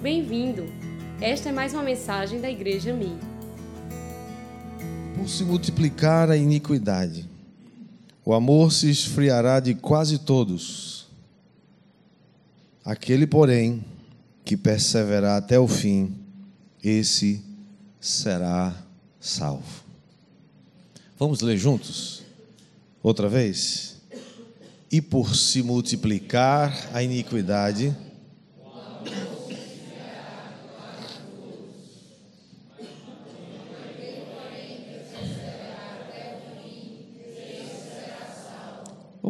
[0.00, 0.64] Bem-vindo!
[1.20, 3.18] Esta é mais uma mensagem da Igreja Mi.
[5.16, 7.28] Por se multiplicar a iniquidade,
[8.24, 11.08] o amor se esfriará de quase todos.
[12.84, 13.84] Aquele, porém,
[14.44, 16.14] que perseverar até o fim,
[16.80, 17.42] esse
[18.00, 18.72] será
[19.18, 19.82] salvo.
[21.18, 22.22] Vamos ler juntos?
[23.02, 23.96] Outra vez?
[24.92, 27.96] E por se multiplicar a iniquidade,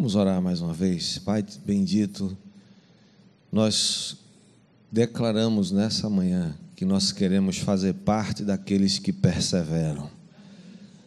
[0.08, 1.18] Vamos orar mais uma vez.
[1.18, 2.34] Pai bendito,
[3.52, 4.16] nós
[4.90, 10.10] declaramos nessa manhã que nós queremos fazer parte daqueles que perseveram,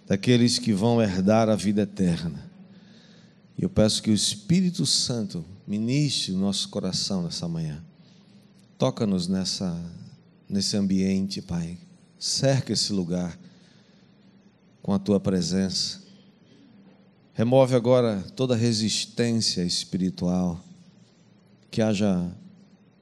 [0.06, 2.48] daqueles que vão herdar a vida eterna.
[3.58, 7.84] E eu peço que o Espírito Santo ministre o nosso coração nessa manhã.
[8.78, 9.84] Toca-nos nessa
[10.48, 11.76] nesse ambiente, Pai.
[12.20, 13.36] Cerca esse lugar
[14.84, 16.11] com a tua presença.
[17.42, 20.64] Remove agora toda resistência espiritual,
[21.72, 22.30] que haja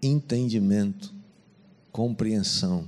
[0.01, 1.13] entendimento,
[1.91, 2.87] compreensão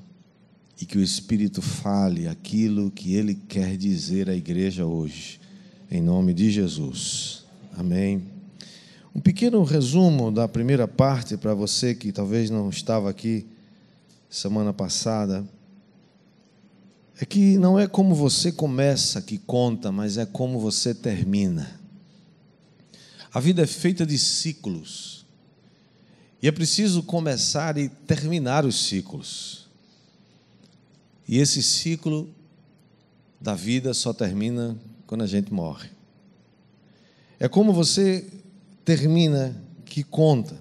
[0.79, 5.41] e que o Espírito fale aquilo que ele quer dizer à igreja hoje,
[5.91, 7.43] em nome de Jesus.
[7.77, 8.23] Amém.
[9.13, 13.45] Um pequeno resumo da primeira parte para você que talvez não estava aqui
[14.29, 15.45] semana passada
[17.21, 21.79] é que não é como você começa que conta, mas é como você termina.
[23.31, 25.23] A vida é feita de ciclos.
[26.41, 29.67] E é preciso começar e terminar os ciclos.
[31.27, 32.27] E esse ciclo
[33.39, 35.91] da vida só termina quando a gente morre.
[37.39, 38.25] É como você
[38.83, 39.55] termina
[39.85, 40.57] que conta.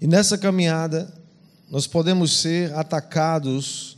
[0.00, 1.14] E nessa caminhada,
[1.70, 3.95] nós podemos ser atacados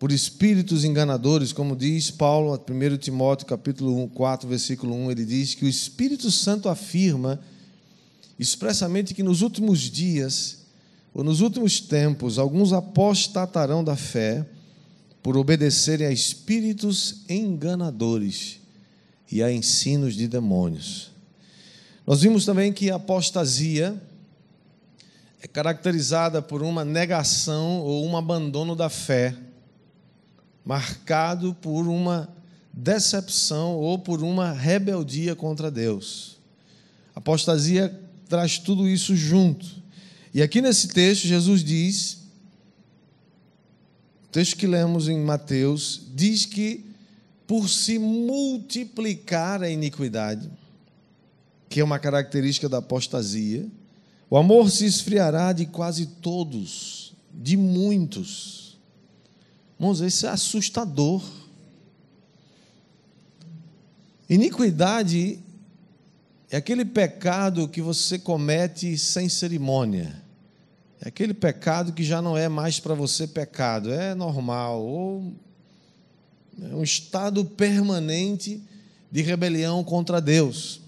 [0.00, 5.54] por espíritos enganadores, como diz Paulo, 1 Timóteo capítulo 1, 4, versículo 1, ele diz
[5.54, 7.38] que o Espírito Santo afirma
[8.38, 10.60] expressamente que nos últimos dias,
[11.12, 14.46] ou nos últimos tempos, alguns apostatarão da fé
[15.22, 18.58] por obedecerem a espíritos enganadores
[19.30, 21.10] e a ensinos de demônios.
[22.06, 24.00] Nós vimos também que a apostasia
[25.42, 29.36] é caracterizada por uma negação ou um abandono da fé
[30.70, 32.32] marcado por uma
[32.72, 36.38] decepção ou por uma rebeldia contra Deus.
[37.12, 37.92] A apostasia
[38.28, 39.66] traz tudo isso junto.
[40.32, 42.18] E aqui nesse texto, Jesus diz,
[44.26, 46.84] o texto que lemos em Mateus, diz que
[47.48, 50.48] por se multiplicar a iniquidade,
[51.68, 53.66] que é uma característica da apostasia,
[54.30, 58.59] o amor se esfriará de quase todos, de muitos.
[59.80, 61.24] Irmãos, isso é assustador.
[64.28, 65.38] Iniquidade
[66.50, 70.22] é aquele pecado que você comete sem cerimônia.
[71.00, 75.32] É aquele pecado que já não é mais para você pecado, é normal, ou
[76.60, 78.62] é um estado permanente
[79.10, 80.82] de rebelião contra Deus.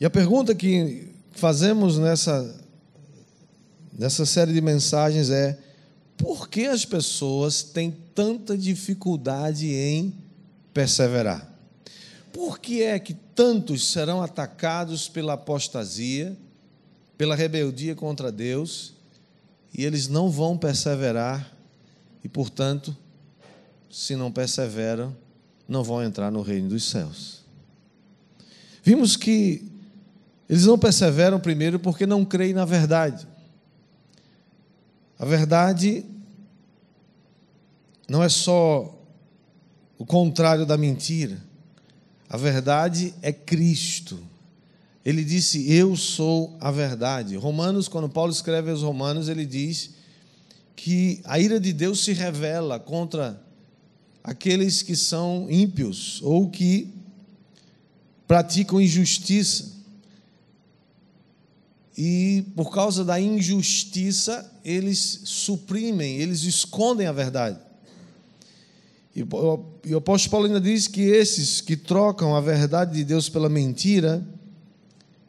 [0.00, 2.58] E a pergunta que fazemos nessa,
[3.92, 5.58] nessa série de mensagens é:
[6.22, 10.14] por que as pessoas têm tanta dificuldade em
[10.72, 11.52] perseverar?
[12.32, 16.38] Por que é que tantos serão atacados pela apostasia,
[17.18, 18.94] pela rebeldia contra Deus,
[19.76, 21.52] e eles não vão perseverar,
[22.22, 22.96] e, portanto,
[23.90, 25.16] se não perseveram,
[25.66, 27.42] não vão entrar no reino dos céus?
[28.84, 29.68] Vimos que
[30.48, 33.26] eles não perseveram primeiro porque não creem na verdade.
[35.18, 36.11] A verdade
[38.08, 38.98] não é só
[39.98, 41.42] o contrário da mentira.
[42.28, 44.18] A verdade é Cristo.
[45.04, 47.36] Ele disse: Eu sou a verdade.
[47.36, 49.90] Romanos, quando Paulo escreve aos Romanos, ele diz
[50.74, 53.40] que a ira de Deus se revela contra
[54.22, 56.92] aqueles que são ímpios ou que
[58.26, 59.72] praticam injustiça
[61.96, 67.58] e por causa da injustiça, eles suprimem, eles escondem a verdade.
[69.14, 73.48] E o apóstolo Paulo ainda diz que esses que trocam a verdade de Deus pela
[73.48, 74.26] mentira,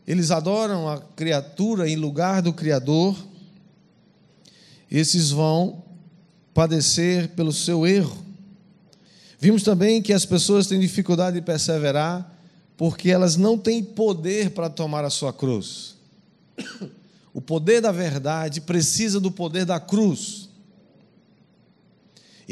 [0.08, 3.16] eles adoram a criatura em lugar do Criador,
[4.90, 5.84] esses vão
[6.54, 8.24] padecer pelo seu erro.
[9.40, 12.32] Vimos também que as pessoas têm dificuldade de perseverar
[12.78, 15.96] porque elas não têm poder para tomar a sua cruz.
[17.34, 20.43] o poder da verdade precisa do poder da cruz.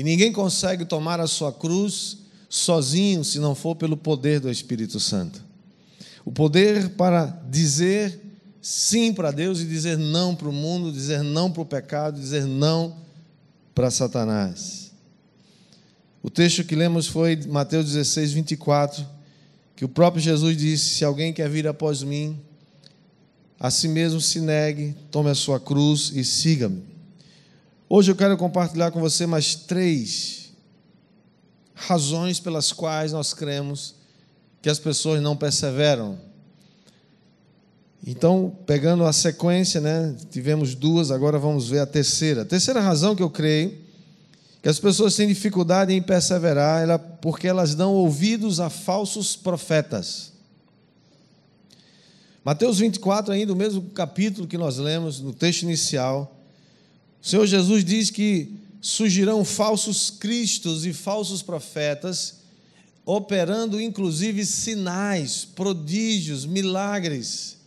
[0.01, 2.17] E ninguém consegue tomar a sua cruz
[2.49, 5.43] sozinho se não for pelo poder do Espírito Santo.
[6.25, 8.19] O poder para dizer
[8.59, 12.47] sim para Deus e dizer não para o mundo, dizer não para o pecado, dizer
[12.47, 12.97] não
[13.75, 14.91] para Satanás.
[16.23, 19.05] O texto que lemos foi Mateus 16, 24,
[19.75, 22.39] que o próprio Jesus disse: Se alguém quer vir após mim,
[23.59, 26.89] a si mesmo se negue, tome a sua cruz e siga-me.
[27.93, 30.53] Hoje eu quero compartilhar com você mais três
[31.75, 33.95] razões pelas quais nós cremos
[34.61, 36.17] que as pessoas não perseveram
[38.07, 42.43] então, pegando a sequência, né, tivemos duas, agora vamos ver a terceira.
[42.43, 43.77] A terceira razão que eu creio
[44.61, 50.31] que as pessoas têm dificuldade em perseverar é porque elas dão ouvidos a falsos profetas.
[52.43, 56.40] Mateus 24, ainda o mesmo capítulo que nós lemos no texto inicial,
[57.21, 62.41] o Senhor Jesus diz que surgirão falsos cristos e falsos profetas,
[63.05, 67.61] operando inclusive sinais, prodígios, milagres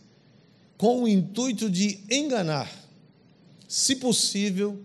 [0.77, 2.69] com o intuito de enganar,
[3.67, 4.81] se possível,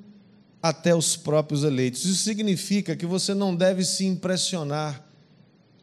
[0.63, 2.05] até os próprios eleitos.
[2.05, 5.05] Isso significa que você não deve se impressionar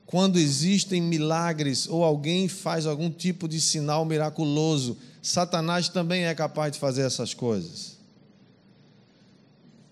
[0.05, 4.97] quando existem milagres ou alguém faz algum tipo de sinal miraculoso.
[5.21, 7.96] Satanás também é capaz de fazer essas coisas.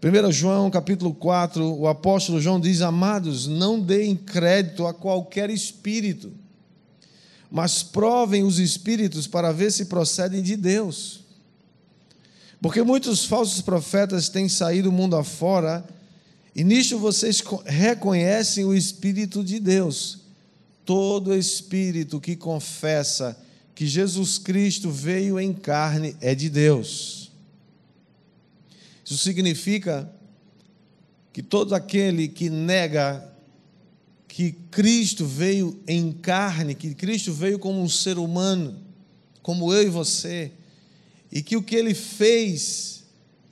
[0.05, 6.31] 1 João capítulo 4, o apóstolo João diz: Amados, não deem crédito a qualquer espírito
[7.55, 11.21] mas provem os espíritos para ver se procedem de Deus.
[12.61, 15.85] Porque muitos falsos profetas têm saído mundo afora,
[16.53, 20.19] e nisto vocês reconhecem o Espírito de Deus.
[20.85, 23.37] Todo espírito que confessa
[23.73, 27.25] que Jesus Cristo veio em carne é de Deus.
[29.05, 30.11] Isso significa
[31.31, 33.31] que todo aquele que nega
[34.27, 38.75] que Cristo veio em carne, que Cristo veio como um ser humano,
[39.41, 40.51] como eu e você,
[41.31, 43.03] e que o que ele fez,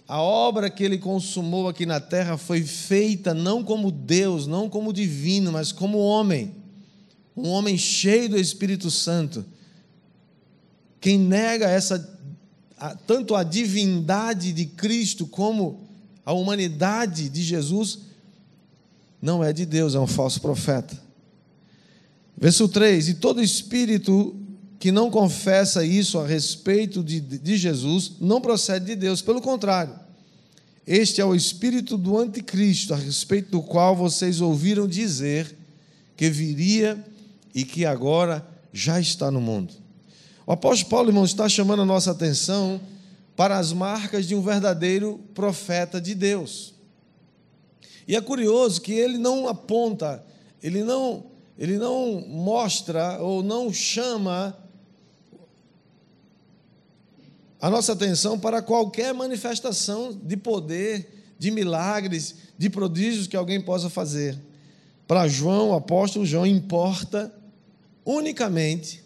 [0.08, 4.92] a obra que ele consumou aqui na terra foi feita não como Deus, não como
[4.92, 6.54] divino, mas como homem,
[7.38, 9.46] um homem cheio do Espírito Santo.
[11.00, 12.13] Quem nega essa
[12.90, 15.88] tanto a divindade de Cristo como
[16.26, 18.00] a humanidade de Jesus,
[19.22, 21.02] não é de Deus, é um falso profeta.
[22.38, 24.36] Verso 3: E todo espírito
[24.80, 29.96] que não confessa isso a respeito de, de Jesus não procede de Deus, pelo contrário,
[30.86, 35.56] este é o espírito do anticristo, a respeito do qual vocês ouviram dizer
[36.18, 37.02] que viria
[37.56, 39.74] e que agora já está no mundo.
[40.46, 42.82] O apóstolo Paulo, irmão, está chamando a nossa atenção
[43.36, 46.74] para as marcas de um verdadeiro profeta de Deus.
[48.08, 50.24] E é curioso que ele não aponta,
[50.62, 51.26] ele não,
[51.58, 54.58] ele não mostra ou não chama
[57.62, 63.90] a nossa atenção para qualquer manifestação de poder, de milagres, de prodígios que alguém possa
[63.90, 64.38] fazer.
[65.08, 67.34] Para João, o apóstolo João, importa
[68.06, 69.03] unicamente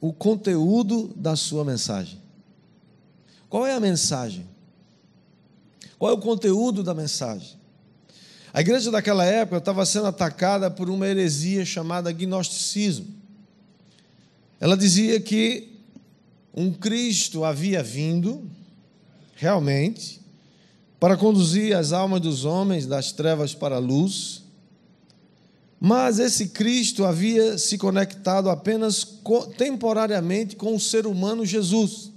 [0.00, 2.18] o conteúdo da sua mensagem.
[3.48, 4.46] Qual é a mensagem?
[5.98, 7.56] Qual é o conteúdo da mensagem?
[8.52, 13.06] A igreja daquela época estava sendo atacada por uma heresia chamada gnosticismo.
[14.60, 15.72] Ela dizia que
[16.54, 18.48] um Cristo havia vindo,
[19.34, 20.20] realmente,
[21.00, 24.43] para conduzir as almas dos homens das trevas para a luz,
[25.86, 29.06] mas esse Cristo havia se conectado apenas
[29.58, 32.10] temporariamente com o ser humano Jesus.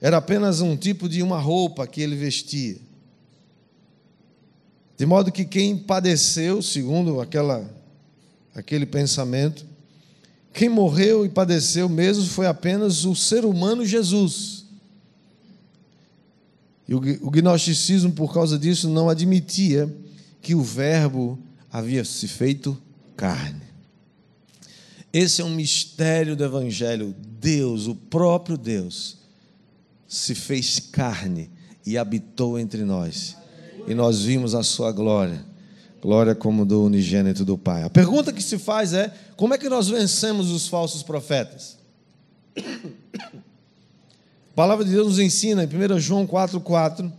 [0.00, 2.78] Era apenas um tipo de uma roupa que ele vestia.
[4.98, 7.72] De modo que quem padeceu, segundo aquela,
[8.56, 9.64] aquele pensamento,
[10.52, 14.64] quem morreu e padeceu mesmo foi apenas o ser humano Jesus.
[16.88, 19.88] E o, o gnosticismo, por causa disso, não admitia
[20.42, 21.38] que o Verbo
[21.72, 22.80] havia se feito
[23.16, 23.62] carne.
[25.12, 27.14] Esse é um mistério do Evangelho.
[27.40, 29.18] Deus, o próprio Deus,
[30.06, 31.50] se fez carne
[31.84, 33.36] e habitou entre nós
[33.86, 35.44] e nós vimos a sua glória.
[36.02, 37.82] Glória como do unigênito do Pai.
[37.82, 41.78] A pergunta que se faz é: como é que nós vencemos os falsos profetas?
[43.26, 47.12] A palavra de Deus nos ensina em 1 João 4,4.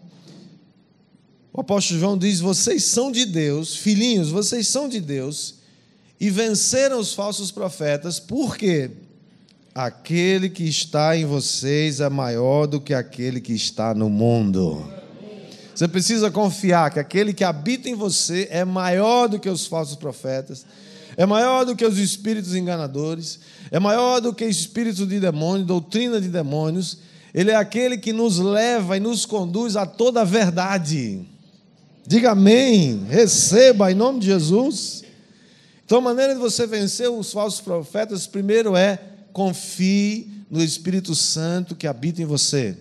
[1.58, 5.56] O apóstolo João diz: Vocês são de Deus, filhinhos, vocês são de Deus,
[6.20, 8.92] e venceram os falsos profetas, porque
[9.74, 14.88] aquele que está em vocês é maior do que aquele que está no mundo.
[15.74, 19.96] Você precisa confiar que aquele que habita em você é maior do que os falsos
[19.96, 20.64] profetas,
[21.18, 23.40] é maior do que os espíritos enganadores,
[23.72, 27.00] é maior do que espírito de demônio, doutrina de demônios.
[27.34, 31.26] Ele é aquele que nos leva e nos conduz a toda a verdade.
[32.08, 35.04] Diga amém, receba em nome de Jesus.
[35.86, 38.98] Então, a maneira de você vencer os falsos profetas, primeiro é
[39.34, 42.78] confie no Espírito Santo que habita em você.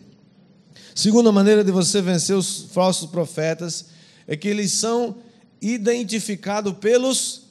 [0.95, 3.87] Segunda maneira de você vencer os falsos profetas
[4.29, 5.17] é que eles são
[5.61, 7.43] identificados pelos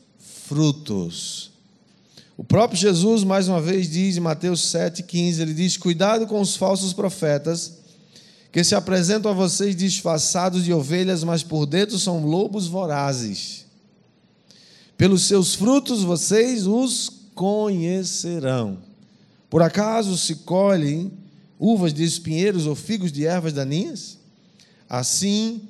[0.48, 1.52] frutos.
[2.38, 6.56] O próprio Jesus, mais uma vez, diz em Mateus 7,15: ele diz: Cuidado com os
[6.56, 7.80] falsos profetas,
[8.56, 13.66] que se apresentam a vocês disfarçados de ovelhas, mas por dentro são lobos vorazes.
[14.98, 18.78] Pelos seus frutos vocês os conhecerão.
[19.50, 21.12] Por acaso se colhem
[21.60, 24.18] uvas de espinheiros ou figos de ervas daninhas?
[24.88, 25.68] Assim,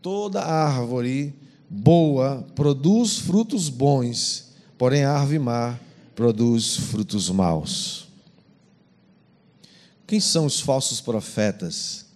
[0.00, 1.34] toda árvore
[1.68, 5.78] boa produz frutos bons, porém a árvore má
[6.16, 8.08] produz frutos maus.
[10.06, 12.10] Quem são os falsos profetas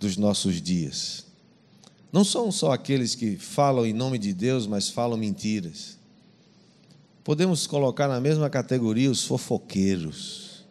[0.00, 1.26] dos nossos dias?
[2.12, 5.96] Não são só aqueles que falam em nome de Deus, mas falam mentiras.
[7.22, 10.64] Podemos colocar na mesma categoria os fofoqueiros.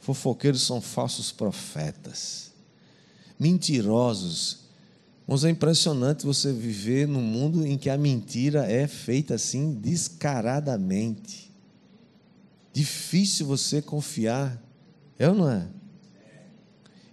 [0.00, 2.52] Fofoqueiros são falsos profetas,
[3.40, 4.64] mentirosos
[5.26, 11.50] mas é impressionante você viver num mundo em que a mentira é feita assim descaradamente.
[12.72, 14.62] Difícil você confiar.
[15.18, 15.66] É ou não é?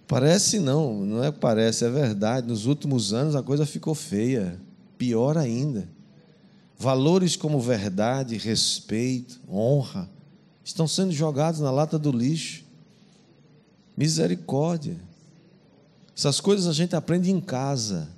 [0.06, 2.46] Parece não, não é parece, é verdade.
[2.46, 4.60] Nos últimos anos a coisa ficou feia,
[4.98, 5.88] pior ainda.
[6.78, 10.08] Valores como verdade, respeito, honra
[10.64, 12.64] estão sendo jogados na lata do lixo.
[13.96, 14.96] Misericórdia.
[16.16, 18.08] Essas coisas a gente aprende em casa.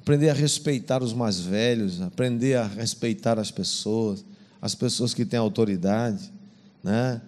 [0.00, 4.24] Aprender a respeitar os mais velhos, aprender a respeitar as pessoas,
[4.60, 6.32] as pessoas que têm autoridade,
[6.82, 7.22] né?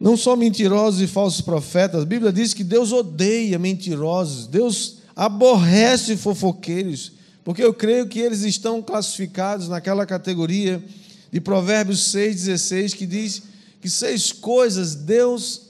[0.00, 6.16] Não só mentirosos e falsos profetas, a Bíblia diz que Deus odeia mentirosos, Deus aborrece
[6.16, 7.12] fofoqueiros,
[7.42, 10.82] porque eu creio que eles estão classificados naquela categoria
[11.32, 13.42] de Provérbios 6,16, que diz
[13.80, 15.62] que seis coisas Deus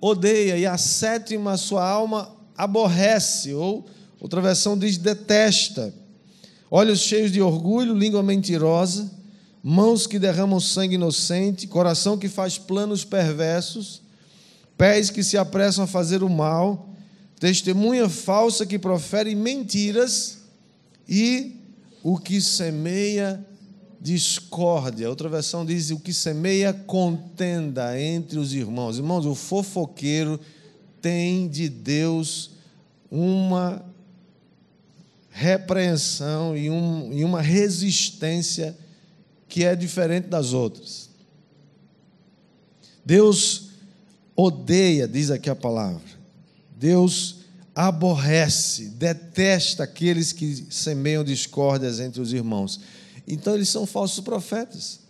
[0.00, 3.86] odeia, e a sétima sua alma aborrece, ou
[4.20, 5.94] outra versão diz detesta.
[6.68, 9.10] Olhos cheios de orgulho, língua mentirosa,
[9.62, 14.02] mãos que derramam sangue inocente, coração que faz planos perversos,
[14.76, 16.88] pés que se apressam a fazer o mal,
[17.40, 20.38] testemunha falsa que profere mentiras
[21.08, 21.56] e
[22.02, 23.44] o que semeia
[24.00, 25.08] discórdia.
[25.08, 28.98] Outra versão diz: o que semeia contenda entre os irmãos.
[28.98, 30.38] Irmãos, o fofoqueiro
[31.00, 32.52] tem de Deus
[33.10, 33.84] uma
[35.30, 38.76] repreensão e, um, e uma resistência
[39.48, 41.10] que é diferente das outras.
[43.04, 43.70] Deus
[44.34, 46.02] odeia, diz aqui a palavra.
[46.76, 47.36] Deus
[47.74, 52.80] aborrece, detesta aqueles que semeiam discórdias entre os irmãos.
[53.26, 55.00] Então eles são falsos profetas.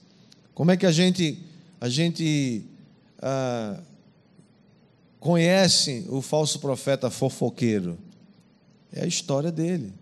[0.55, 1.43] Como é que a gente
[1.81, 2.65] a gente
[3.21, 3.81] ah,
[5.21, 7.99] conhece o falso profeta fofoqueiro?
[8.93, 9.93] É a história dele.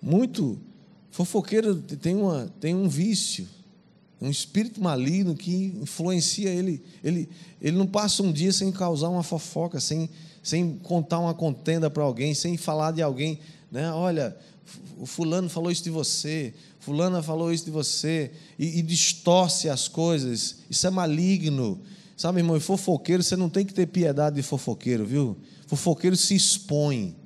[0.00, 0.58] Muito
[1.10, 3.46] fofoqueiro tem, uma, tem um vício,
[4.20, 6.82] um espírito maligno que influencia ele.
[7.02, 7.28] Ele,
[7.60, 10.08] ele não passa um dia sem causar uma fofoca, sem,
[10.42, 13.38] sem contar uma contenda para alguém, sem falar de alguém.
[13.70, 13.90] Né?
[13.92, 14.36] Olha,
[14.98, 19.88] o fulano falou isso de você, fulana falou isso de você, e, e distorce as
[19.88, 21.80] coisas, isso é maligno.
[22.16, 25.38] Sabe, irmão, e fofoqueiro, você não tem que ter piedade de fofoqueiro, viu?
[25.66, 27.16] Fofoqueiro se expõe.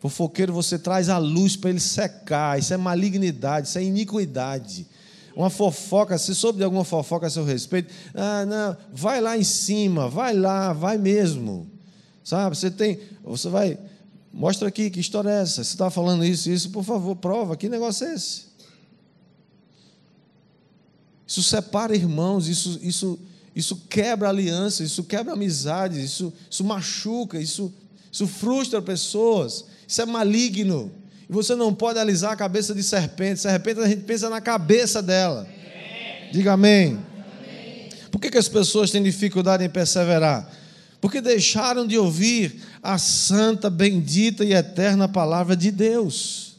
[0.00, 2.58] Fofoqueiro você traz a luz para ele secar.
[2.58, 4.86] Isso é malignidade, isso é iniquidade.
[5.36, 9.44] Uma fofoca, se soube de alguma fofoca a seu respeito, ah, não, vai lá em
[9.44, 11.70] cima, vai lá, vai mesmo.
[12.24, 13.78] Sabe, você tem, você vai,
[14.32, 15.64] Mostra aqui, que história é essa?
[15.64, 17.56] Você está falando isso, isso, por favor, prova.
[17.56, 18.44] Que negócio é esse?
[21.26, 23.18] Isso separa irmãos, isso, isso,
[23.54, 27.72] isso quebra alianças, isso quebra amizades, isso, isso machuca, isso,
[28.10, 30.90] isso frustra pessoas, isso é maligno.
[31.28, 33.40] E você não pode alisar a cabeça de serpente.
[33.40, 35.46] Serpente a gente pensa na cabeça dela.
[36.32, 36.98] Diga amém.
[38.10, 40.60] Por que, que as pessoas têm dificuldade em perseverar?
[41.00, 46.56] porque deixaram de ouvir a santa, bendita e eterna palavra de Deus.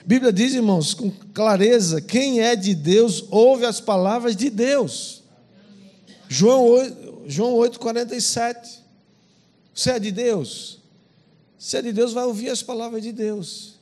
[0.00, 5.22] A Bíblia diz, irmãos, com clareza: quem é de Deus ouve as palavras de Deus.
[6.28, 8.82] João 8, João 8 47.
[9.72, 10.81] Você é de Deus?
[11.62, 13.78] Se é de Deus, vai ouvir as palavras de Deus.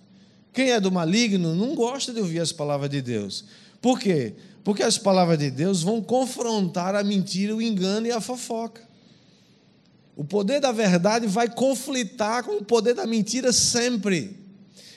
[0.52, 3.42] Quem é do maligno não gosta de ouvir as palavras de Deus.
[3.80, 4.34] Por quê?
[4.62, 8.82] Porque as palavras de Deus vão confrontar a mentira, o engano e a fofoca.
[10.14, 14.36] O poder da verdade vai conflitar com o poder da mentira sempre.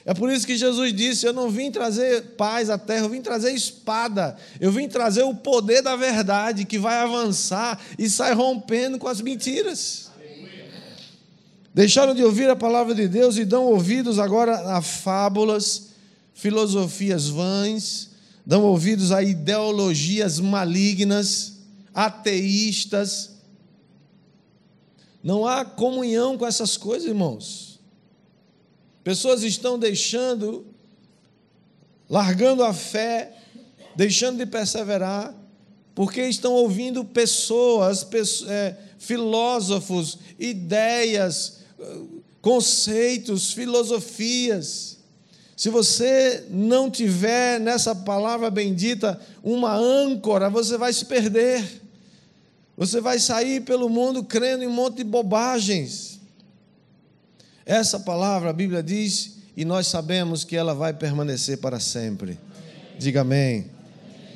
[0.05, 3.21] É por isso que Jesus disse: Eu não vim trazer paz à terra, eu vim
[3.21, 4.35] trazer espada.
[4.59, 9.21] Eu vim trazer o poder da verdade que vai avançar e sai rompendo com as
[9.21, 10.11] mentiras.
[11.73, 15.89] Deixaram de ouvir a palavra de Deus e dão ouvidos agora a fábulas,
[16.33, 18.11] filosofias vãs,
[18.45, 21.53] dão ouvidos a ideologias malignas,
[21.91, 23.31] ateístas.
[25.23, 27.79] Não há comunhão com essas coisas, irmãos.
[29.03, 30.67] Pessoas estão deixando,
[32.07, 33.35] largando a fé,
[33.95, 35.33] deixando de perseverar,
[35.95, 41.62] porque estão ouvindo pessoas, pessoas é, filósofos, ideias,
[42.41, 44.97] conceitos, filosofias.
[45.55, 51.81] Se você não tiver nessa palavra bendita uma âncora, você vai se perder.
[52.75, 56.19] Você vai sair pelo mundo crendo em um monte de bobagens.
[57.65, 62.37] Essa palavra a Bíblia diz e nós sabemos que ela vai permanecer para sempre.
[62.97, 63.71] Diga amém.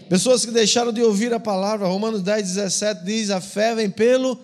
[0.07, 4.39] Pessoas que deixaram de ouvir a palavra, Romanos 10, 17 diz: a fé vem pelo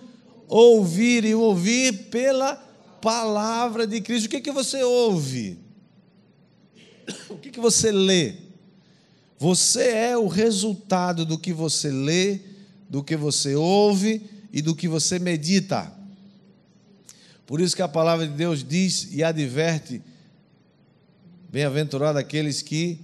[0.50, 2.62] ouvir e o ouvir pela
[3.04, 4.28] palavra de Cristo.
[4.28, 5.60] O que, que você ouve?
[7.30, 8.36] O que, que você lê?
[9.38, 12.40] Você é o resultado do que você lê,
[12.90, 14.22] do que você ouve
[14.54, 15.92] e do que você medita.
[17.46, 20.02] Por isso que a palavra de Deus diz e adverte:
[21.52, 23.02] bem-aventurado aqueles que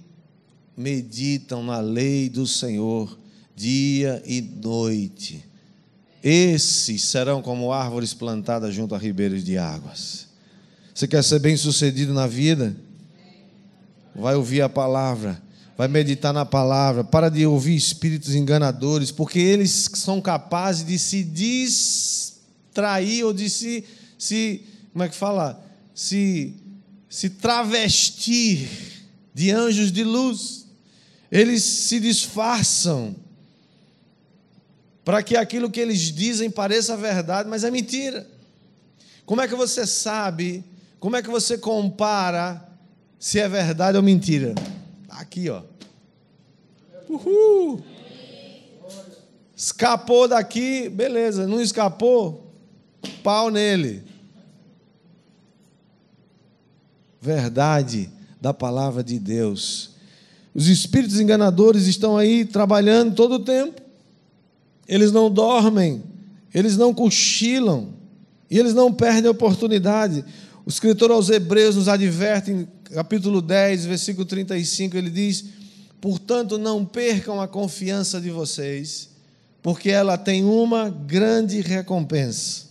[0.74, 3.18] meditam na lei do Senhor
[3.54, 5.49] dia e noite.
[6.22, 10.28] Esses serão como árvores plantadas junto a ribeiros de águas.
[10.94, 12.76] Você quer ser bem sucedido na vida?
[14.14, 15.40] Vai ouvir a palavra,
[15.78, 21.24] vai meditar na palavra, para de ouvir espíritos enganadores, porque eles são capazes de se
[21.24, 23.84] distrair ou de se,
[24.18, 25.64] se como é que fala?
[25.94, 26.54] Se,
[27.08, 28.68] se travestir
[29.34, 30.66] de anjos de luz.
[31.30, 33.14] Eles se disfarçam
[35.04, 38.26] para que aquilo que eles dizem pareça verdade, mas é mentira.
[39.24, 40.64] Como é que você sabe?
[40.98, 42.68] Como é que você compara
[43.18, 44.54] se é verdade ou mentira?
[45.08, 45.62] Aqui, ó.
[47.08, 47.82] Uhul.
[49.56, 51.46] Escapou daqui, beleza.
[51.46, 52.52] Não escapou?
[53.22, 54.02] Pau nele.
[57.20, 58.10] Verdade
[58.40, 59.90] da palavra de Deus.
[60.54, 63.79] Os espíritos enganadores estão aí trabalhando todo o tempo
[64.90, 66.02] eles não dormem,
[66.52, 67.94] eles não cochilam
[68.50, 70.24] e eles não perdem a oportunidade.
[70.66, 75.44] O escritor aos Hebreus nos adverte, em capítulo 10, versículo 35, ele diz:
[76.00, 79.10] Portanto, não percam a confiança de vocês,
[79.62, 82.64] porque ela tem uma grande recompensa.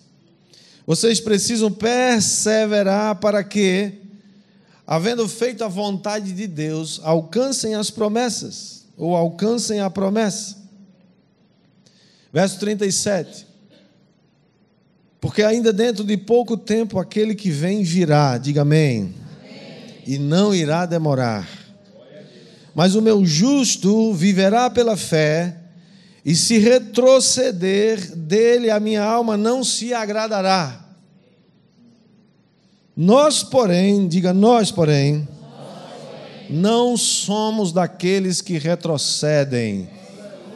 [0.85, 3.93] Vocês precisam perseverar para que,
[4.85, 10.58] havendo feito a vontade de Deus, alcancem as promessas, ou alcancem a promessa.
[12.31, 13.47] Verso 37.
[15.19, 19.93] Porque ainda dentro de pouco tempo aquele que vem virá, diga amém, amém.
[20.07, 21.47] e não irá demorar.
[22.73, 25.57] Mas o meu justo viverá pela fé,
[26.23, 30.85] e se retroceder dele, a minha alma não se agradará.
[32.95, 35.27] Nós, porém, diga nós, porém,
[36.49, 39.89] não somos daqueles que retrocedem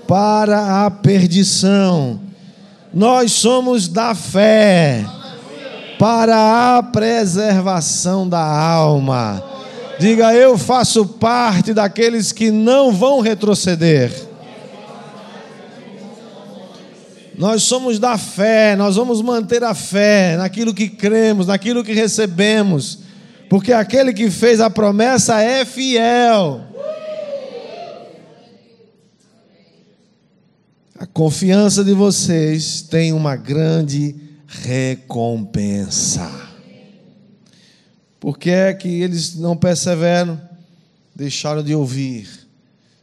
[0.07, 2.19] para a perdição.
[2.93, 5.05] Nós somos da fé
[5.97, 9.43] para a preservação da alma.
[9.99, 14.11] Diga, eu faço parte daqueles que não vão retroceder.
[17.37, 22.99] Nós somos da fé, nós vamos manter a fé naquilo que cremos, naquilo que recebemos,
[23.49, 26.61] porque aquele que fez a promessa é fiel.
[31.03, 34.15] A confiança de vocês tem uma grande
[34.47, 36.31] recompensa.
[38.21, 40.39] Por que é que eles não perseveram?
[41.13, 42.29] Deixaram de ouvir,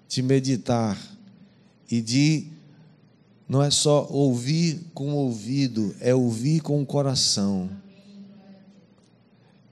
[0.09, 0.97] de meditar
[1.91, 2.47] e de
[3.47, 7.69] não é só ouvir com o ouvido, é ouvir com o coração.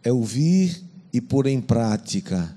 [0.04, 2.54] É ouvir e pôr em prática.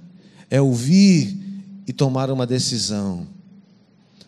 [0.49, 3.25] é ouvir e tomar uma decisão.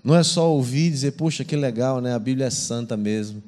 [0.03, 2.13] Não é só ouvir e dizer, puxa, que legal, né?
[2.13, 3.41] A Bíblia é santa mesmo.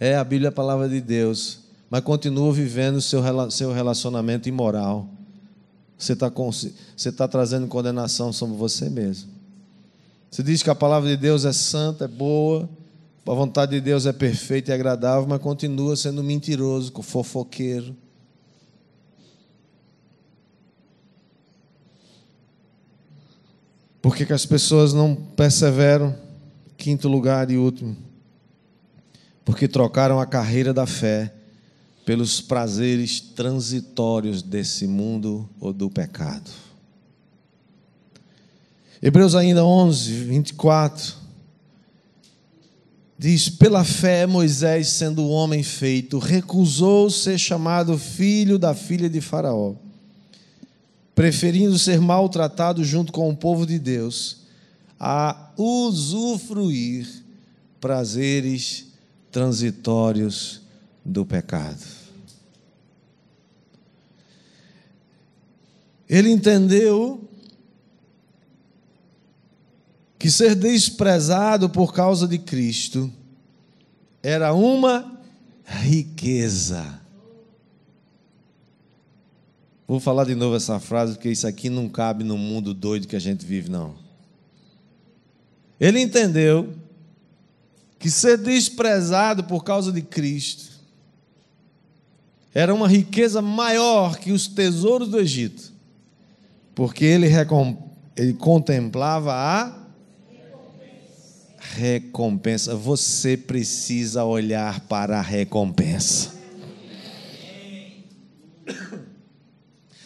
[0.00, 1.60] É, a Bíblia é a palavra de Deus.
[1.90, 5.06] Mas continua vivendo seu, seu relacionamento imoral.
[5.98, 9.30] Você está você tá trazendo condenação sobre você mesmo.
[10.30, 12.68] Você diz que a palavra de Deus é santa, é boa,
[13.26, 17.94] a vontade de Deus é perfeita e agradável, mas continua sendo mentiroso, fofoqueiro.
[24.02, 26.12] Por que, que as pessoas não perseveram?
[26.76, 27.96] Quinto lugar e último.
[29.44, 31.32] Porque trocaram a carreira da fé
[32.04, 36.50] pelos prazeres transitórios desse mundo ou do pecado.
[39.00, 41.14] Hebreus ainda 11, 24.
[43.16, 49.76] Diz: Pela fé, Moisés, sendo homem feito, recusou ser chamado filho da filha de Faraó
[51.22, 54.38] preferindo ser maltratado junto com o povo de Deus,
[54.98, 57.06] a usufruir
[57.80, 58.88] prazeres
[59.30, 60.62] transitórios
[61.04, 61.84] do pecado.
[66.08, 67.22] Ele entendeu
[70.18, 73.08] que ser desprezado por causa de Cristo
[74.20, 75.22] era uma
[75.64, 77.00] riqueza
[79.92, 83.14] Vou falar de novo essa frase, porque isso aqui não cabe no mundo doido que
[83.14, 83.94] a gente vive, não.
[85.78, 86.72] Ele entendeu
[87.98, 90.80] que ser desprezado por causa de Cristo
[92.54, 95.70] era uma riqueza maior que os tesouros do Egito,
[96.74, 97.26] porque ele,
[98.16, 99.78] ele contemplava a
[101.58, 102.74] recompensa.
[102.74, 106.40] Você precisa olhar para a recompensa.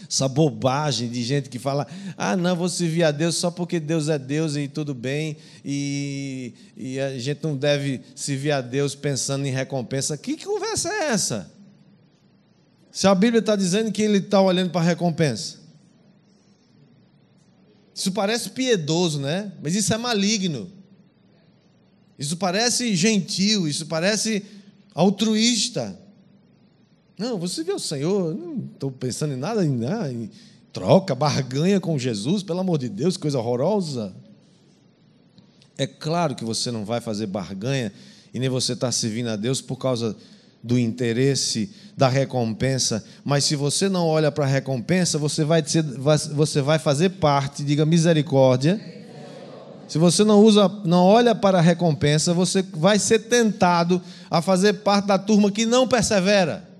[0.09, 4.09] Essa bobagem de gente que fala: ah, não, vou servir a Deus só porque Deus
[4.09, 9.47] é Deus e tudo bem, e, e a gente não deve servir a Deus pensando
[9.47, 10.17] em recompensa.
[10.17, 11.51] Que conversa é essa?
[12.91, 15.67] Se a Bíblia está dizendo que ele está olhando para a recompensa.
[17.95, 19.53] Isso parece piedoso, né?
[19.63, 20.71] Mas isso é maligno.
[22.19, 24.45] Isso parece gentil, isso parece
[24.95, 25.99] altruísta.
[27.19, 30.31] Não, você vê o Senhor, não estou pensando em nada, em, ah, em
[30.73, 34.15] troca, barganha com Jesus, pelo amor de Deus, coisa horrorosa.
[35.79, 37.93] É claro que você não vai fazer barganha
[38.33, 40.15] e nem você está servindo a Deus por causa
[40.63, 45.83] do interesse da recompensa, mas se você não olha para a recompensa, você vai, ser,
[46.35, 48.79] você vai fazer parte, diga misericórdia.
[49.87, 54.73] Se você não usa, não olha para a recompensa, você vai ser tentado a fazer
[54.75, 56.76] parte da turma que não persevera.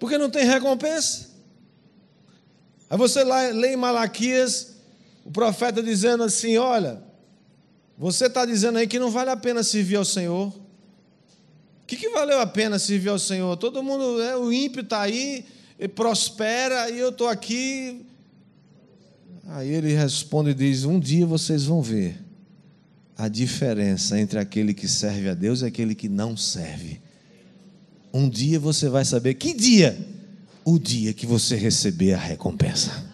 [0.00, 1.28] Porque não tem recompensa.
[2.88, 4.78] Aí você lê em Malaquias,
[5.24, 7.00] o profeta dizendo assim: Olha,
[7.96, 10.48] você está dizendo aí que não vale a pena servir ao Senhor.
[10.48, 13.56] O que, que valeu a pena servir ao Senhor?
[13.58, 15.44] Todo mundo, é, o ímpio está aí,
[15.94, 18.06] prospera, e eu estou aqui.
[19.48, 22.18] Aí ele responde e diz: Um dia vocês vão ver
[23.18, 27.02] a diferença entre aquele que serve a Deus e aquele que não serve.
[28.12, 29.34] Um dia você vai saber.
[29.34, 29.98] Que dia?
[30.64, 33.04] O dia que você receber a recompensa.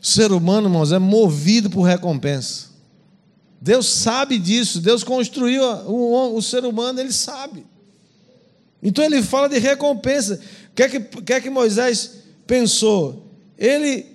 [0.00, 2.68] O ser humano, irmãos, é movido por recompensa.
[3.60, 4.80] Deus sabe disso.
[4.80, 7.66] Deus construiu o, o ser humano, ele sabe.
[8.82, 10.38] Então ele fala de recompensa.
[10.70, 13.26] O que é que, que, é que Moisés pensou?
[13.56, 14.13] Ele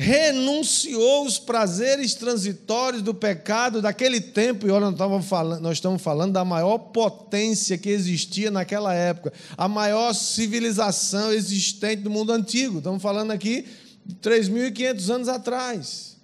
[0.00, 6.00] renunciou os prazeres transitórios do pecado daquele tempo, e olha, nós estamos, falando, nós estamos
[6.00, 12.78] falando da maior potência que existia naquela época, a maior civilização existente do mundo antigo.
[12.78, 13.66] Estamos falando aqui
[14.06, 16.16] de 3.500 anos atrás.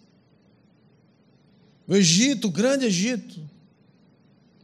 [1.87, 3.39] O Egito, o grande Egito.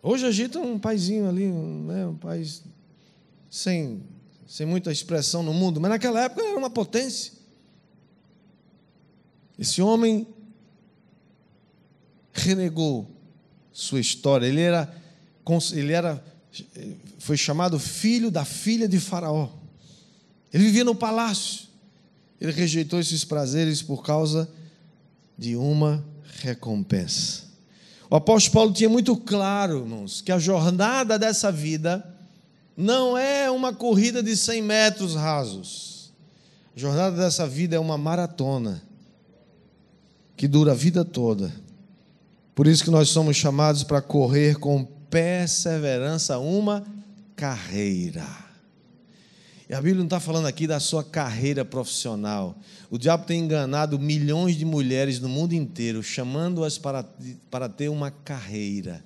[0.03, 2.63] Hoje o Egito é um paizinho ali, né, um país
[3.51, 4.03] sem,
[4.47, 7.42] sem muita expressão no mundo, mas naquela época era uma potência.
[9.63, 10.27] Esse homem
[12.33, 13.09] renegou
[13.73, 14.45] sua história.
[14.45, 14.93] Ele era,
[15.73, 16.25] ele era,
[17.21, 19.51] foi chamado filho da filha de Faraó.
[20.53, 21.69] Ele vivia no palácio.
[22.41, 24.51] Ele rejeitou esses prazeres por causa
[25.39, 26.05] de uma
[26.41, 27.45] recompensa.
[28.11, 32.05] O apóstolo Paulo tinha muito claro, irmãos, que a jornada dessa vida
[32.77, 36.13] não é uma corrida de 100 metros rasos.
[36.77, 38.91] A jornada dessa vida é uma maratona
[40.37, 41.53] que dura a vida toda.
[42.55, 46.85] Por isso que nós somos chamados para correr com perseverança uma
[47.35, 48.27] carreira.
[49.69, 52.59] E a Bíblia não está falando aqui da sua carreira profissional.
[52.91, 57.03] O diabo tem enganado milhões de mulheres no mundo inteiro, chamando-as para,
[57.51, 59.03] para ter uma carreira.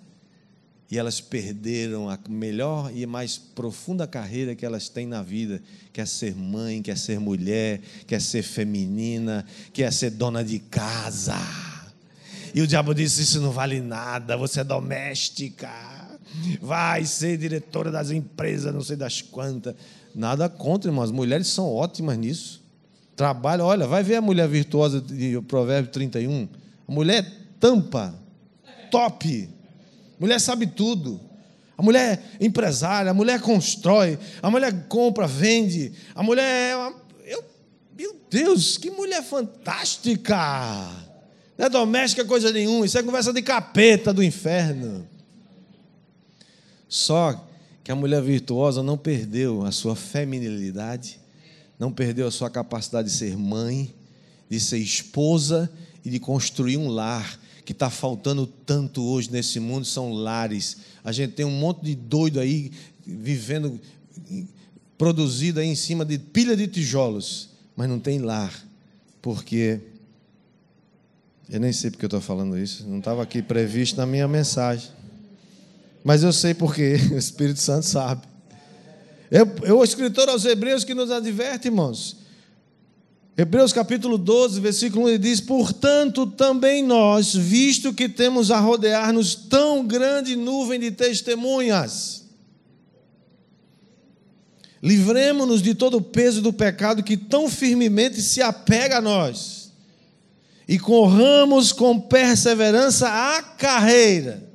[0.88, 5.60] E elas perderam a melhor e mais profunda carreira que elas têm na vida,
[5.92, 10.10] que é ser mãe, que é ser mulher, que é ser feminina, que é ser
[10.10, 11.36] dona de casa.
[12.54, 15.68] E o diabo disse: Isso não vale nada, você é doméstica,
[16.62, 19.74] vai ser diretora das empresas, não sei das quantas.
[20.14, 22.64] Nada contra, irmãos, as mulheres são ótimas nisso.
[23.16, 26.48] Trabalha, olha, vai ver a mulher virtuosa de Provérbio 31.
[26.86, 27.26] A mulher
[27.58, 28.14] tampa,
[28.90, 29.48] top
[30.18, 31.20] mulher sabe tudo.
[31.76, 35.92] A mulher é empresária, a mulher constrói, a mulher compra, vende.
[36.14, 37.44] A mulher é uma, eu,
[37.96, 40.36] meu Deus, que mulher fantástica!
[41.58, 45.06] Não é doméstica coisa nenhuma, isso é conversa de capeta do inferno.
[46.88, 47.46] Só
[47.82, 51.20] que a mulher virtuosa não perdeu a sua feminilidade,
[51.78, 53.94] não perdeu a sua capacidade de ser mãe,
[54.48, 55.70] de ser esposa
[56.04, 60.76] e de construir um lar que está faltando tanto hoje nesse mundo são lares.
[61.02, 62.70] A gente tem um monte de doido aí
[63.04, 63.80] vivendo,
[64.96, 68.54] produzido aí em cima de pilha de tijolos, mas não tem lar,
[69.20, 69.80] porque.
[71.48, 74.90] Eu nem sei porque eu estou falando isso, não estava aqui previsto na minha mensagem.
[76.04, 78.22] Mas eu sei porque, o Espírito Santo sabe.
[79.28, 82.16] É o escritor aos Hebreus que nos adverte, irmãos.
[83.38, 89.34] Hebreus capítulo 12, versículo 1, ele diz: Portanto, também nós, visto que temos a rodear-nos
[89.34, 92.24] tão grande nuvem de testemunhas,
[94.82, 99.70] livremos-nos de todo o peso do pecado que tão firmemente se apega a nós,
[100.66, 104.50] e corramos com perseverança a carreira,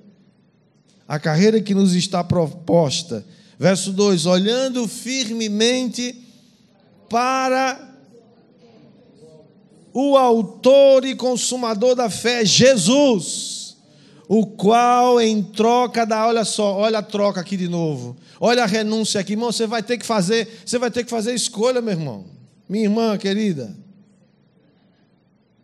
[1.08, 3.24] a carreira que nos está proposta.
[3.60, 6.20] Verso 2: Olhando firmemente
[7.08, 7.91] para
[9.94, 13.78] o autor e consumador da fé, Jesus,
[14.28, 18.16] o qual em troca da, olha só, olha a troca aqui de novo.
[18.40, 21.34] Olha a renúncia aqui, irmão, você vai ter que fazer, você vai ter que fazer
[21.34, 22.26] escolha, meu irmão.
[22.68, 23.76] Minha irmã querida.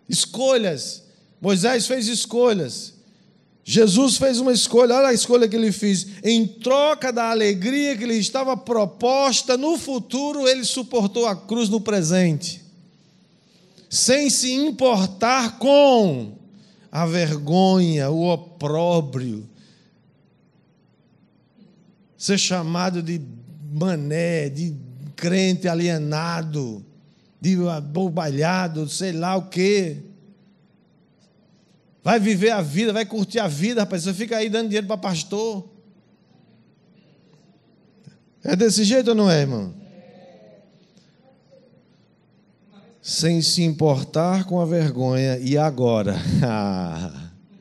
[0.09, 1.03] Escolhas.
[1.39, 2.93] Moisés fez escolhas.
[3.63, 6.07] Jesus fez uma escolha, olha a escolha que ele fez.
[6.23, 11.81] Em troca da alegria que lhe estava proposta no futuro, ele suportou a cruz no
[11.81, 12.66] presente
[13.97, 16.37] sem se importar com
[16.91, 19.49] a vergonha, o opróbrio,
[22.15, 23.19] ser chamado de
[23.71, 24.75] mané, de
[25.15, 26.85] crente alienado,
[27.41, 29.97] de abobalhado, sei lá o quê.
[32.03, 34.03] Vai viver a vida, vai curtir a vida, rapaz.
[34.03, 35.67] Você fica aí dando dinheiro para pastor.
[38.43, 39.73] É desse jeito ou não é, irmão?
[43.07, 46.21] Sem se importar com a vergonha, e agora?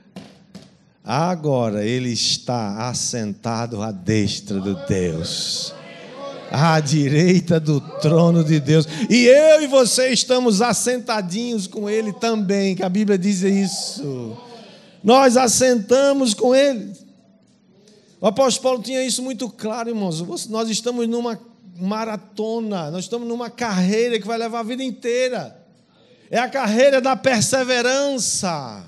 [1.05, 5.73] agora ele está assentado à destra do Deus,
[6.51, 12.75] à direita do trono de Deus, e eu e você estamos assentadinhos com ele também,
[12.75, 14.37] que a Bíblia diz isso.
[15.01, 16.93] Nós assentamos com ele.
[18.21, 20.49] O apóstolo Paulo tinha isso muito claro, irmãos.
[20.49, 21.39] Nós estamos numa
[21.77, 25.57] maratona, nós estamos numa carreira que vai levar a vida inteira.
[26.31, 28.85] É a carreira da perseverança.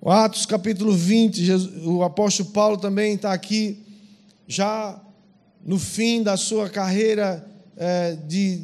[0.00, 3.84] O Atos capítulo 20, Jesus, o apóstolo Paulo também está aqui,
[4.48, 4.98] já
[5.64, 8.62] no fim da sua carreira é, de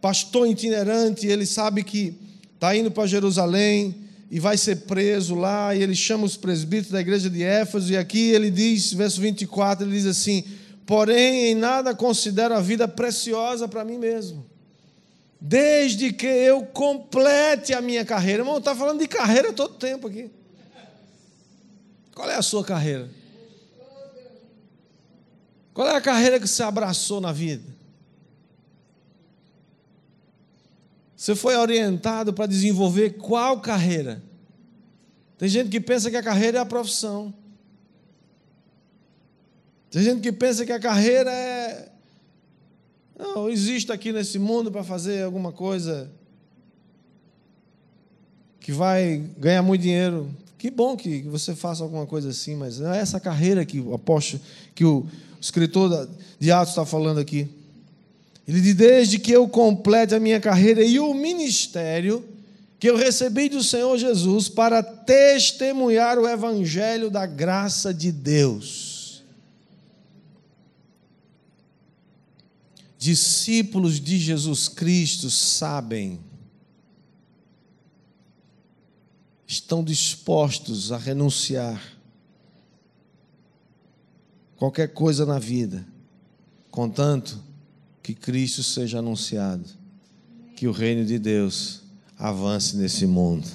[0.00, 2.18] pastor itinerante, ele sabe que
[2.54, 3.94] está indo para Jerusalém
[4.28, 7.96] e vai ser preso lá, e ele chama os presbíteros da igreja de Éfeso, e
[7.96, 10.42] aqui ele diz, verso 24, ele diz assim:
[10.86, 14.46] porém em nada considero a vida preciosa para mim mesmo.
[15.40, 18.42] Desde que eu complete a minha carreira.
[18.42, 20.30] Irmão, está falando de carreira todo tempo aqui.
[22.14, 23.10] Qual é a sua carreira?
[25.74, 27.64] Qual é a carreira que você abraçou na vida?
[31.16, 34.22] Você foi orientado para desenvolver qual carreira?
[35.38, 37.32] Tem gente que pensa que a carreira é a profissão.
[39.92, 41.88] Tem gente que pensa que a carreira é.
[43.18, 46.10] Não, existe aqui nesse mundo para fazer alguma coisa
[48.58, 50.34] que vai ganhar muito dinheiro.
[50.56, 53.92] Que bom que você faça alguma coisa assim, mas não é essa carreira que o
[53.92, 54.42] apóstolo,
[54.74, 55.06] que o
[55.38, 56.08] escritor
[56.40, 57.46] de Atos está falando aqui.
[58.48, 62.24] Ele diz: Desde que eu complete a minha carreira e o ministério
[62.80, 68.91] que eu recebi do Senhor Jesus para testemunhar o evangelho da graça de Deus.
[73.02, 76.20] Discípulos de Jesus Cristo sabem,
[79.44, 81.82] estão dispostos a renunciar
[84.54, 85.84] qualquer coisa na vida,
[86.70, 87.42] contanto
[88.04, 89.68] que Cristo seja anunciado,
[90.54, 91.82] que o reino de Deus
[92.16, 93.48] avance nesse mundo.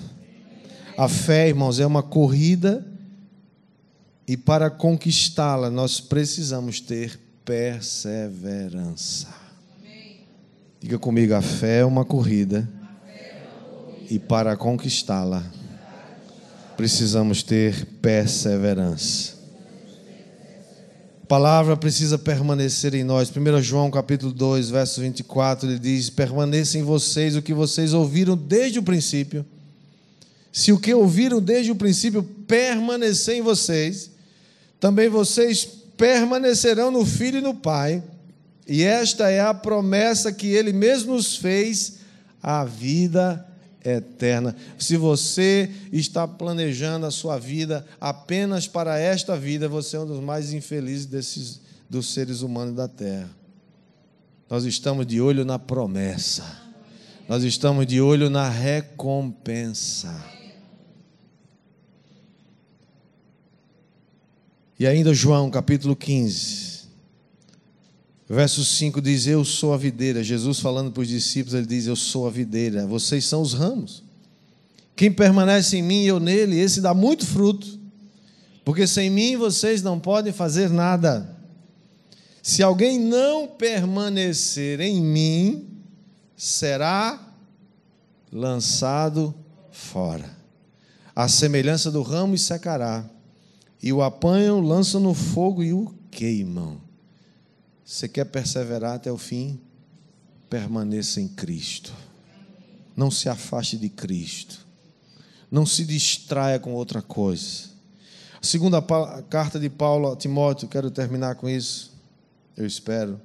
[0.98, 2.86] A fé, irmãos, é uma corrida
[4.28, 9.30] e para conquistá-la nós precisamos ter perseverança.
[10.82, 12.70] Diga comigo, a fé é uma corrida
[14.10, 15.42] e para conquistá-la
[16.76, 19.38] precisamos ter perseverança.
[21.24, 23.32] A palavra precisa permanecer em nós.
[23.32, 28.36] 1 João capítulo 2, verso 24, ele diz: Permaneça em vocês o que vocês ouviram
[28.36, 29.46] desde o princípio.
[30.52, 34.12] Se o que ouviram desde o princípio permanecer em vocês,
[34.80, 38.04] também vocês permanecerão no Filho e no Pai.
[38.68, 41.98] E esta é a promessa que ele mesmo nos fez,
[42.42, 43.46] a vida
[43.84, 44.56] eterna.
[44.78, 50.20] Se você está planejando a sua vida apenas para esta vida, você é um dos
[50.20, 53.30] mais infelizes desses, dos seres humanos da terra.
[54.50, 56.44] Nós estamos de olho na promessa,
[57.28, 60.37] nós estamos de olho na recompensa.
[64.80, 66.84] E ainda João capítulo 15,
[68.30, 70.24] verso 5 diz: Eu sou a videira.
[70.24, 74.04] Jesus falando para os discípulos, ele diz: Eu sou a videira, vocês são os ramos.
[74.96, 77.80] Quem permanece em mim e eu nele, esse dá muito fruto,
[78.64, 81.36] porque sem mim vocês não podem fazer nada.
[82.44, 85.68] Se alguém não permanecer em mim,
[86.36, 87.20] será
[88.32, 89.34] lançado
[89.72, 90.38] fora.
[91.16, 93.10] A semelhança do ramo e secará
[93.82, 96.82] e o apanham, lançam no fogo e o queimam.
[97.86, 99.60] Você quer perseverar até o fim?
[100.50, 101.94] Permaneça em Cristo.
[102.96, 104.66] Não se afaste de Cristo.
[105.50, 107.70] Não se distraia com outra coisa.
[108.42, 108.82] A segunda
[109.30, 111.94] carta de Paulo a Timóteo, quero terminar com isso.
[112.56, 113.22] Eu espero.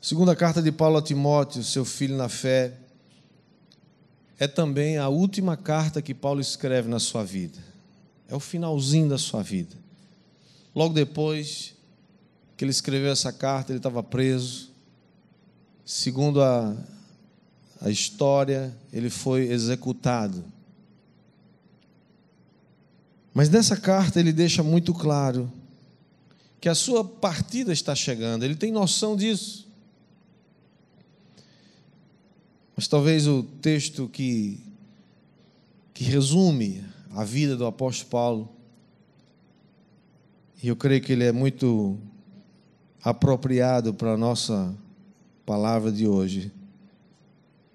[0.00, 2.81] Segunda carta de Paulo a Timóteo, seu filho na fé,
[4.42, 7.60] é também a última carta que Paulo escreve na sua vida.
[8.26, 9.76] É o finalzinho da sua vida.
[10.74, 11.76] Logo depois
[12.56, 14.72] que ele escreveu essa carta, ele estava preso.
[15.84, 16.76] Segundo a,
[17.80, 20.44] a história, ele foi executado.
[23.32, 25.52] Mas nessa carta ele deixa muito claro
[26.60, 29.68] que a sua partida está chegando, ele tem noção disso.
[32.76, 34.60] Mas talvez o texto que,
[35.92, 38.48] que resume a vida do apóstolo Paulo,
[40.62, 41.98] e eu creio que ele é muito
[43.02, 44.74] apropriado para a nossa
[45.44, 46.52] palavra de hoje,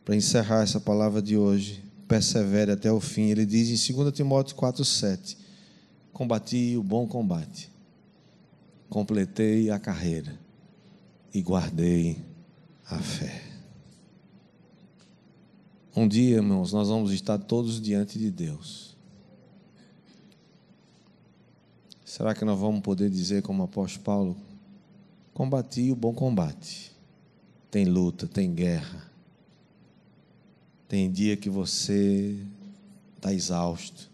[0.03, 3.29] para encerrar essa palavra de hoje, persevere até o fim.
[3.29, 5.37] Ele diz em 2 Timóteo 4,7:
[6.13, 7.69] Combati o bom combate,
[8.89, 10.39] completei a carreira
[11.33, 12.23] e guardei
[12.89, 13.56] a fé.
[15.99, 18.95] Um dia, irmãos, nós vamos estar todos diante de Deus.
[22.05, 24.37] Será que nós vamos poder dizer, como o apóstolo Paulo,
[25.33, 26.95] combati o bom combate?
[27.71, 29.11] Tem luta, tem guerra.
[30.87, 32.45] Tem dia que você
[33.15, 34.07] está exausto,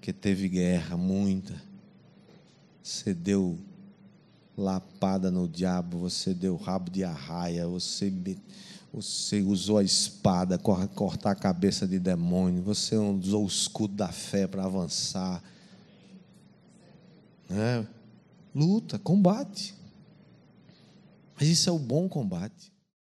[0.00, 1.60] que teve guerra, muita.
[2.84, 3.58] Você deu
[4.56, 8.08] lapada no diabo, você deu rabo de arraia, você
[9.02, 12.62] você usou a espada para cortar a cabeça de demônio.
[12.62, 15.42] Você usou o escudo da fé para avançar.
[17.48, 17.86] É,
[18.54, 19.74] luta, combate.
[21.38, 22.72] Mas isso é o bom combate.